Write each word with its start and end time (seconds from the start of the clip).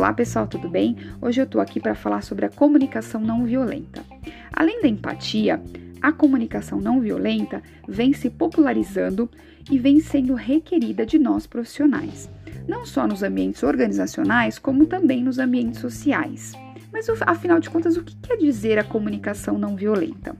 Olá 0.00 0.14
pessoal, 0.14 0.46
tudo 0.46 0.68
bem? 0.68 0.96
Hoje 1.20 1.42
eu 1.42 1.46
tô 1.46 1.60
aqui 1.60 1.78
para 1.78 1.94
falar 1.94 2.22
sobre 2.22 2.46
a 2.46 2.48
comunicação 2.48 3.20
não 3.20 3.44
violenta. 3.44 4.02
Além 4.50 4.80
da 4.80 4.88
empatia, 4.88 5.62
a 6.00 6.10
comunicação 6.10 6.80
não 6.80 7.00
violenta 7.00 7.62
vem 7.86 8.14
se 8.14 8.30
popularizando 8.30 9.28
e 9.70 9.78
vem 9.78 10.00
sendo 10.00 10.34
requerida 10.34 11.04
de 11.04 11.18
nós 11.18 11.46
profissionais, 11.46 12.30
não 12.66 12.86
só 12.86 13.06
nos 13.06 13.22
ambientes 13.22 13.62
organizacionais, 13.62 14.58
como 14.58 14.86
também 14.86 15.22
nos 15.22 15.38
ambientes 15.38 15.80
sociais. 15.80 16.54
Mas 16.90 17.06
afinal 17.26 17.60
de 17.60 17.68
contas, 17.68 17.96
o 17.96 18.02
que 18.02 18.16
quer 18.16 18.38
dizer 18.38 18.78
a 18.78 18.84
comunicação 18.84 19.58
não 19.58 19.76
violenta? 19.76 20.34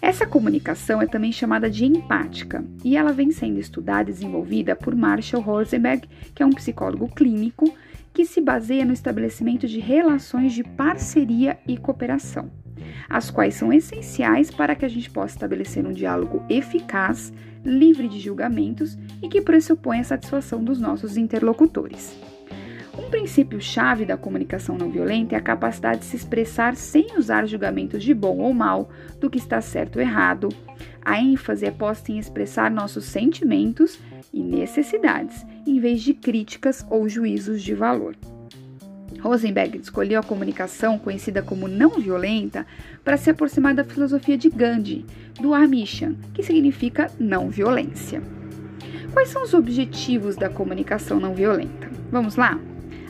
Essa 0.00 0.26
comunicação 0.26 1.00
é 1.00 1.06
também 1.06 1.32
chamada 1.32 1.70
de 1.70 1.84
empática 1.84 2.64
e 2.84 2.96
ela 2.96 3.12
vem 3.12 3.30
sendo 3.30 3.58
estudada 3.58 4.10
e 4.10 4.12
desenvolvida 4.12 4.76
por 4.76 4.94
Marshall 4.94 5.42
Rosenberg, 5.42 6.08
que 6.34 6.42
é 6.42 6.46
um 6.46 6.50
psicólogo 6.50 7.08
clínico 7.08 7.72
que 8.12 8.24
se 8.24 8.40
baseia 8.40 8.84
no 8.84 8.92
estabelecimento 8.92 9.66
de 9.66 9.78
relações 9.78 10.52
de 10.52 10.64
parceria 10.64 11.58
e 11.68 11.76
cooperação, 11.76 12.50
as 13.08 13.30
quais 13.30 13.54
são 13.54 13.72
essenciais 13.72 14.50
para 14.50 14.74
que 14.74 14.84
a 14.84 14.88
gente 14.88 15.10
possa 15.10 15.34
estabelecer 15.34 15.86
um 15.86 15.92
diálogo 15.92 16.42
eficaz, 16.48 17.32
livre 17.64 18.08
de 18.08 18.18
julgamentos 18.20 18.96
e 19.22 19.28
que 19.28 19.42
pressupõe 19.42 20.00
a 20.00 20.04
satisfação 20.04 20.64
dos 20.64 20.80
nossos 20.80 21.16
interlocutores. 21.16 22.16
Um 22.98 23.10
princípio-chave 23.10 24.06
da 24.06 24.16
comunicação 24.16 24.76
não 24.76 24.90
violenta 24.90 25.34
é 25.34 25.38
a 25.38 25.42
capacidade 25.42 26.00
de 26.00 26.06
se 26.06 26.16
expressar 26.16 26.74
sem 26.74 27.18
usar 27.18 27.46
julgamentos 27.46 28.02
de 28.02 28.14
bom 28.14 28.38
ou 28.38 28.54
mal, 28.54 28.88
do 29.20 29.28
que 29.28 29.38
está 29.38 29.60
certo 29.60 29.96
ou 29.96 30.02
errado. 30.02 30.48
A 31.04 31.20
ênfase 31.20 31.66
é 31.66 31.70
posta 31.70 32.10
em 32.10 32.18
expressar 32.18 32.70
nossos 32.70 33.04
sentimentos 33.04 33.98
e 34.32 34.42
necessidades, 34.42 35.44
em 35.66 35.78
vez 35.78 36.02
de 36.02 36.14
críticas 36.14 36.86
ou 36.88 37.08
juízos 37.08 37.62
de 37.62 37.74
valor. 37.74 38.16
Rosenberg 39.20 39.78
escolheu 39.78 40.20
a 40.20 40.22
comunicação 40.22 40.98
conhecida 40.98 41.42
como 41.42 41.68
não 41.68 42.00
violenta 42.00 42.66
para 43.04 43.16
se 43.16 43.30
aproximar 43.30 43.74
da 43.74 43.84
filosofia 43.84 44.38
de 44.38 44.48
Gandhi, 44.48 45.04
do 45.40 45.54
Amishan, 45.54 46.14
que 46.32 46.42
significa 46.42 47.10
não 47.18 47.50
violência. 47.50 48.22
Quais 49.12 49.28
são 49.28 49.42
os 49.42 49.54
objetivos 49.54 50.36
da 50.36 50.48
comunicação 50.48 51.18
não 51.18 51.34
violenta? 51.34 51.90
Vamos 52.10 52.36
lá? 52.36 52.58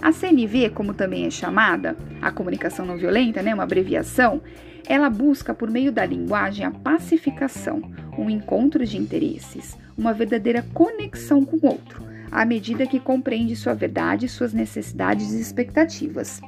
A 0.00 0.12
CNV, 0.12 0.70
como 0.70 0.94
também 0.94 1.26
é 1.26 1.30
chamada, 1.30 1.96
a 2.20 2.30
comunicação 2.30 2.84
não 2.84 2.96
violenta, 2.96 3.42
né, 3.42 3.54
uma 3.54 3.62
abreviação, 3.62 4.40
ela 4.86 5.10
busca 5.10 5.52
por 5.52 5.68
meio 5.68 5.90
da 5.90 6.06
linguagem 6.06 6.64
a 6.64 6.70
pacificação, 6.70 7.82
um 8.16 8.30
encontro 8.30 8.84
de 8.86 8.96
interesses, 8.96 9.76
uma 9.96 10.12
verdadeira 10.12 10.64
conexão 10.72 11.44
com 11.44 11.56
o 11.56 11.70
outro, 11.70 12.04
à 12.30 12.44
medida 12.44 12.86
que 12.86 13.00
compreende 13.00 13.56
sua 13.56 13.74
verdade, 13.74 14.28
suas 14.28 14.52
necessidades 14.52 15.32
e 15.32 15.40
expectativas. 15.40 16.40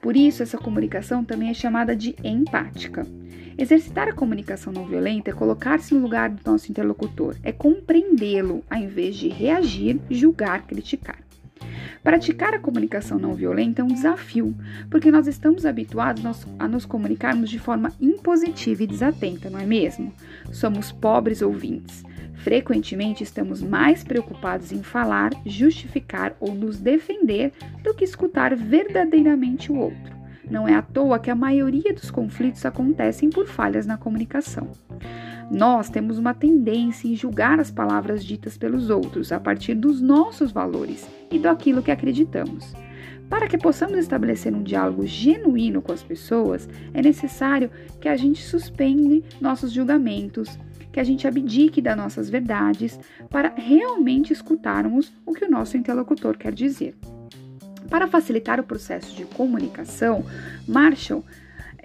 Por 0.00 0.16
isso, 0.16 0.42
essa 0.42 0.58
comunicação 0.58 1.24
também 1.24 1.50
é 1.50 1.54
chamada 1.54 1.94
de 1.94 2.16
empática. 2.24 3.06
Exercitar 3.56 4.08
a 4.08 4.12
comunicação 4.12 4.72
não 4.72 4.86
violenta 4.86 5.30
é 5.30 5.32
colocar-se 5.32 5.94
no 5.94 6.00
lugar 6.00 6.30
do 6.30 6.50
nosso 6.50 6.70
interlocutor, 6.70 7.36
é 7.44 7.52
compreendê-lo, 7.52 8.64
ao 8.68 8.80
invés 8.80 9.14
de 9.14 9.28
reagir, 9.28 10.00
julgar, 10.10 10.66
criticar. 10.66 11.21
Praticar 12.02 12.52
a 12.52 12.58
comunicação 12.58 13.16
não 13.16 13.32
violenta 13.32 13.80
é 13.80 13.84
um 13.84 13.88
desafio, 13.88 14.56
porque 14.90 15.10
nós 15.10 15.28
estamos 15.28 15.64
habituados 15.64 16.24
a 16.58 16.66
nos 16.66 16.84
comunicarmos 16.84 17.48
de 17.48 17.60
forma 17.60 17.92
impositiva 18.00 18.82
e 18.82 18.88
desatenta, 18.88 19.48
não 19.48 19.60
é 19.60 19.64
mesmo? 19.64 20.12
Somos 20.50 20.90
pobres 20.90 21.42
ouvintes. 21.42 22.02
Frequentemente 22.34 23.22
estamos 23.22 23.62
mais 23.62 24.02
preocupados 24.02 24.72
em 24.72 24.82
falar, 24.82 25.30
justificar 25.46 26.34
ou 26.40 26.56
nos 26.56 26.80
defender 26.80 27.52
do 27.84 27.94
que 27.94 28.04
escutar 28.04 28.56
verdadeiramente 28.56 29.70
o 29.70 29.76
outro. 29.76 30.12
Não 30.50 30.66
é 30.66 30.74
à 30.74 30.82
toa 30.82 31.20
que 31.20 31.30
a 31.30 31.36
maioria 31.36 31.94
dos 31.94 32.10
conflitos 32.10 32.66
acontecem 32.66 33.30
por 33.30 33.46
falhas 33.46 33.86
na 33.86 33.96
comunicação. 33.96 34.72
Nós 35.52 35.90
temos 35.90 36.16
uma 36.16 36.32
tendência 36.32 37.06
em 37.06 37.14
julgar 37.14 37.60
as 37.60 37.70
palavras 37.70 38.24
ditas 38.24 38.56
pelos 38.56 38.88
outros 38.88 39.30
a 39.32 39.38
partir 39.38 39.74
dos 39.74 40.00
nossos 40.00 40.50
valores 40.50 41.06
e 41.30 41.38
daquilo 41.38 41.82
que 41.82 41.90
acreditamos. 41.90 42.72
Para 43.28 43.46
que 43.46 43.58
possamos 43.58 43.98
estabelecer 43.98 44.54
um 44.54 44.62
diálogo 44.62 45.06
genuíno 45.06 45.82
com 45.82 45.92
as 45.92 46.02
pessoas, 46.02 46.66
é 46.94 47.02
necessário 47.02 47.70
que 48.00 48.08
a 48.08 48.16
gente 48.16 48.42
suspende 48.42 49.22
nossos 49.42 49.70
julgamentos, 49.72 50.58
que 50.90 50.98
a 50.98 51.04
gente 51.04 51.28
abdique 51.28 51.82
das 51.82 51.98
nossas 51.98 52.30
verdades 52.30 52.98
para 53.28 53.52
realmente 53.54 54.32
escutarmos 54.32 55.12
o 55.26 55.34
que 55.34 55.44
o 55.44 55.50
nosso 55.50 55.76
interlocutor 55.76 56.38
quer 56.38 56.54
dizer. 56.54 56.96
Para 57.90 58.08
facilitar 58.08 58.58
o 58.58 58.64
processo 58.64 59.14
de 59.14 59.26
comunicação, 59.26 60.24
Marshall 60.66 61.22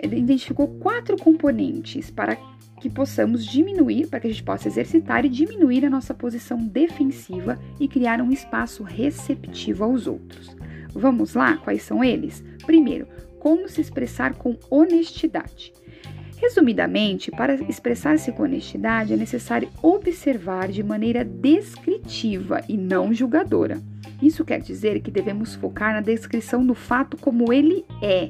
identificou 0.02 0.70
quatro 0.80 1.18
componentes 1.18 2.10
para 2.10 2.38
que 2.80 2.90
possamos 2.90 3.46
diminuir, 3.46 4.08
para 4.08 4.20
que 4.20 4.28
a 4.28 4.30
gente 4.30 4.44
possa 4.44 4.68
exercitar 4.68 5.26
e 5.26 5.30
diminuir 5.30 5.86
a 5.86 5.90
nossa 5.90 6.14
posição 6.14 6.58
defensiva 6.58 7.60
e 7.80 7.88
criar 7.88 8.22
um 8.22 8.32
espaço 8.32 8.84
receptivo 8.84 9.84
aos 9.84 10.08
outros. 10.08 10.56
Vamos 10.94 11.34
lá, 11.34 11.58
quais 11.58 11.84
são 11.84 12.04
eles? 12.04 12.44
Primeiro, 12.66 13.08
como 13.40 13.68
se 13.68 13.82
expressar 13.82 14.34
com 14.36 14.58
honestidade. 14.70 15.74
Resumidamente, 16.38 17.32
para 17.32 17.56
expressar-se 17.56 18.32
com 18.32 18.44
honestidade 18.44 19.14
é 19.14 19.18
necessário 19.18 19.70
observar 19.82 20.68
de 20.68 20.84
maneira 20.84 21.26
descritiva 21.26 22.62
e 22.70 22.78
não 22.78 23.12
julgadora. 23.12 23.82
Isso 24.22 24.46
quer 24.46 24.62
dizer 24.62 25.00
que 25.02 25.10
devemos 25.10 25.56
focar 25.56 25.94
na 25.94 26.02
descrição 26.02 26.66
do 26.66 26.76
fato 26.76 27.18
como 27.18 27.52
ele 27.52 27.84
é, 28.02 28.30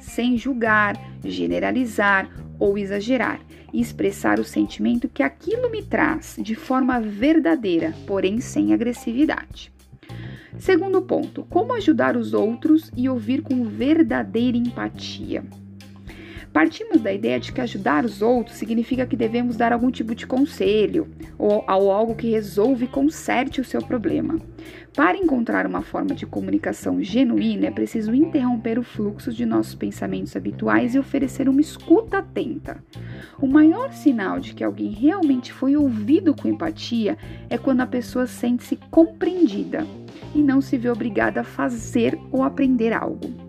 sem 0.00 0.36
julgar, 0.36 0.96
generalizar 1.24 2.30
ou 2.58 2.78
exagerar, 2.78 3.40
e 3.72 3.80
expressar 3.80 4.38
o 4.38 4.44
sentimento 4.44 5.08
que 5.08 5.22
aquilo 5.22 5.70
me 5.70 5.82
traz 5.82 6.36
de 6.38 6.54
forma 6.54 7.00
verdadeira, 7.00 7.94
porém 8.06 8.40
sem 8.40 8.72
agressividade. 8.72 9.72
Segundo 10.58 11.02
ponto, 11.02 11.44
como 11.50 11.74
ajudar 11.74 12.16
os 12.16 12.32
outros 12.32 12.90
e 12.96 13.08
ouvir 13.08 13.42
com 13.42 13.64
verdadeira 13.64 14.56
empatia. 14.56 15.44
Partimos 16.56 17.02
da 17.02 17.12
ideia 17.12 17.38
de 17.38 17.52
que 17.52 17.60
ajudar 17.60 18.02
os 18.02 18.22
outros 18.22 18.56
significa 18.56 19.04
que 19.04 19.14
devemos 19.14 19.58
dar 19.58 19.74
algum 19.74 19.90
tipo 19.90 20.14
de 20.14 20.26
conselho 20.26 21.06
ou, 21.36 21.62
ou 21.68 21.92
algo 21.92 22.14
que 22.14 22.30
resolve 22.30 22.86
e 22.86 22.88
conserte 22.88 23.60
o 23.60 23.64
seu 23.64 23.82
problema. 23.82 24.40
Para 24.94 25.18
encontrar 25.18 25.66
uma 25.66 25.82
forma 25.82 26.14
de 26.14 26.24
comunicação 26.24 27.02
genuína, 27.02 27.66
é 27.66 27.70
preciso 27.70 28.14
interromper 28.14 28.78
o 28.78 28.82
fluxo 28.82 29.34
de 29.34 29.44
nossos 29.44 29.74
pensamentos 29.74 30.34
habituais 30.34 30.94
e 30.94 30.98
oferecer 30.98 31.46
uma 31.46 31.60
escuta 31.60 32.20
atenta. 32.20 32.82
O 33.38 33.46
maior 33.46 33.92
sinal 33.92 34.40
de 34.40 34.54
que 34.54 34.64
alguém 34.64 34.88
realmente 34.92 35.52
foi 35.52 35.76
ouvido 35.76 36.34
com 36.34 36.48
empatia 36.48 37.18
é 37.50 37.58
quando 37.58 37.82
a 37.82 37.86
pessoa 37.86 38.26
sente-se 38.26 38.76
compreendida 38.90 39.86
e 40.34 40.40
não 40.40 40.62
se 40.62 40.78
vê 40.78 40.88
obrigada 40.88 41.42
a 41.42 41.44
fazer 41.44 42.18
ou 42.32 42.42
aprender 42.42 42.94
algo. 42.94 43.45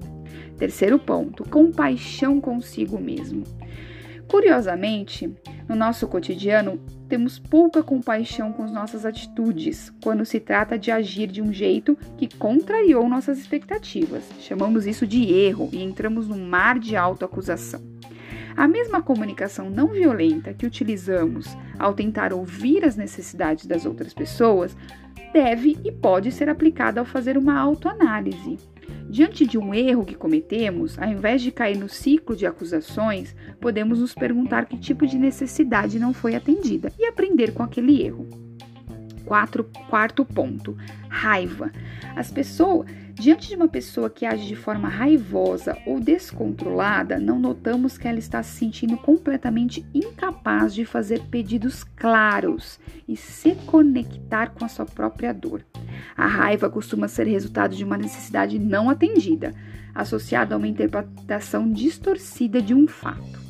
Terceiro 0.58 0.98
ponto, 0.98 1.48
compaixão 1.48 2.42
consigo 2.42 3.00
mesmo. 3.00 3.44
Curiosamente, 4.28 5.34
no 5.70 5.76
nosso 5.76 6.08
cotidiano, 6.08 6.80
temos 7.08 7.40
pouca 7.40 7.82
compaixão 7.82 8.52
com 8.52 8.64
as 8.64 8.72
nossas 8.72 9.06
atitudes 9.06 9.94
quando 10.04 10.26
se 10.26 10.40
trata 10.40 10.78
de 10.78 10.92
agir 10.92 11.28
de 11.28 11.42
um 11.42 11.54
jeito 11.54 11.98
que 12.18 12.28
contrariou 12.38 13.08
nossas 13.08 13.40
expectativas. 13.40 14.24
Chamamos 14.40 14.86
isso 14.86 15.08
de 15.08 15.32
erro 15.32 15.70
e 15.72 15.82
entramos 15.82 16.28
num 16.28 16.46
mar 16.46 16.78
de 16.78 16.98
autoacusação. 16.98 17.82
A 18.58 18.68
mesma 18.68 19.02
comunicação 19.02 19.70
não 19.70 19.88
violenta 19.88 20.54
que 20.54 20.66
utilizamos 20.66 21.56
ao 21.78 21.94
tentar 21.94 22.34
ouvir 22.34 22.84
as 22.84 22.98
necessidades 22.98 23.66
das 23.66 23.86
outras 23.86 24.14
pessoas 24.14 24.76
deve 25.32 25.78
e 25.86 25.92
pode 25.92 26.32
ser 26.32 26.50
aplicada 26.50 27.00
ao 27.00 27.06
fazer 27.06 27.38
uma 27.38 27.58
autoanálise. 27.58 28.58
Diante 29.10 29.46
de 29.46 29.58
um 29.58 29.74
erro 29.74 30.06
que 30.06 30.16
cometemos, 30.16 31.00
ao 31.00 31.10
invés 31.10 31.42
de 31.42 31.52
cair 31.52 31.78
no 31.78 31.88
ciclo 31.88 32.36
de 32.36 32.46
acusações, 32.46 33.36
podemos 33.60 34.00
nos 34.00 34.14
perguntar 34.14 34.66
que 34.66 34.78
tipo 34.78 35.08
de 35.08 35.18
necessidade 35.18 35.98
não 35.98 36.14
foi 36.14 36.36
atendida 36.36 36.92
e 37.00 37.06
aprender 37.06 37.54
com 37.54 37.64
aquele 37.64 38.02
erro. 38.02 38.28
Quatro, 39.26 39.70
quarto 39.90 40.24
ponto: 40.24 40.78
raiva. 41.10 41.72
As 42.16 42.32
pessoas, 42.32 42.88
diante 43.14 43.50
de 43.50 43.56
uma 43.56 43.68
pessoa 43.68 44.10
que 44.10 44.26
age 44.26 44.48
de 44.48 44.56
forma 44.56 44.88
raivosa 44.88 45.78
ou 45.86 46.00
descontrolada, 46.00 47.20
não 47.20 47.40
notamos 47.40 47.98
que 47.98 48.08
ela 48.08 48.20
está 48.20 48.42
se 48.44 48.58
sentindo 48.58 48.98
completamente 48.98 49.86
incapaz 49.94 50.74
de 50.74 50.86
fazer 50.86 51.22
pedidos 51.32 51.84
claros 51.84 52.80
e 53.08 53.16
se 53.16 53.56
conectar 53.66 54.52
com 54.52 54.64
a 54.64 54.70
sua 54.70 54.86
própria 54.86 55.34
dor. 55.34 55.66
A 56.16 56.28
raiva 56.28 56.70
costuma 56.70 57.08
ser 57.08 57.28
resultado 57.28 57.76
de 57.76 57.84
uma 57.84 57.98
necessidade 57.98 58.60
não 58.60 58.90
atendida, 58.90 59.54
associada 59.94 60.56
a 60.56 60.58
uma 60.58 60.68
interpretação 60.68 61.72
distorcida 61.72 62.62
de 62.62 62.74
um 62.74 62.88
fato. 62.88 63.48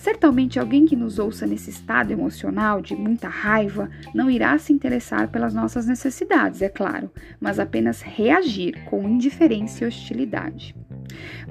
Certamente 0.00 0.58
alguém 0.58 0.86
que 0.86 0.96
nos 0.96 1.18
ouça 1.18 1.46
nesse 1.46 1.68
estado 1.68 2.10
emocional 2.10 2.80
de 2.80 2.96
muita 2.96 3.28
raiva 3.28 3.90
não 4.14 4.30
irá 4.30 4.56
se 4.56 4.72
interessar 4.72 5.28
pelas 5.28 5.52
nossas 5.52 5.86
necessidades, 5.86 6.62
é 6.62 6.70
claro, 6.70 7.10
mas 7.38 7.60
apenas 7.60 8.00
reagir 8.00 8.82
com 8.86 9.06
indiferença 9.06 9.84
e 9.84 9.86
hostilidade. 9.86 10.74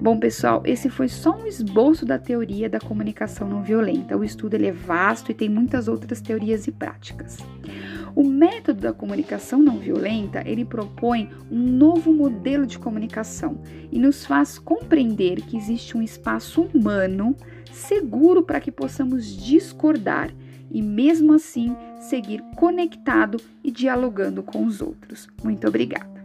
Bom, 0.01 0.17
pessoal, 0.17 0.63
esse 0.65 0.89
foi 0.89 1.07
só 1.07 1.37
um 1.37 1.45
esboço 1.45 2.07
da 2.07 2.17
teoria 2.17 2.67
da 2.67 2.79
comunicação 2.79 3.47
não 3.47 3.61
violenta. 3.61 4.17
O 4.17 4.23
estudo 4.23 4.55
é 4.55 4.71
vasto 4.71 5.31
e 5.31 5.35
tem 5.35 5.47
muitas 5.47 5.87
outras 5.87 6.19
teorias 6.19 6.65
e 6.65 6.71
práticas. 6.71 7.37
O 8.15 8.23
método 8.23 8.81
da 8.81 8.93
comunicação 8.93 9.61
não 9.61 9.77
violenta, 9.77 10.41
ele 10.45 10.65
propõe 10.65 11.29
um 11.51 11.59
novo 11.59 12.11
modelo 12.11 12.65
de 12.65 12.79
comunicação 12.79 13.61
e 13.91 13.99
nos 13.99 14.25
faz 14.25 14.57
compreender 14.57 15.41
que 15.41 15.57
existe 15.57 15.97
um 15.97 16.01
espaço 16.01 16.67
humano 16.73 17.35
seguro 17.71 18.43
para 18.43 18.59
que 18.59 18.71
possamos 18.71 19.25
discordar 19.25 20.33
e 20.71 20.81
mesmo 20.81 21.33
assim 21.33 21.75
seguir 21.99 22.41
conectado 22.55 23.39
e 23.63 23.71
dialogando 23.71 24.43
com 24.43 24.65
os 24.65 24.81
outros. 24.81 25.27
Muito 25.43 25.67
obrigada. 25.67 26.18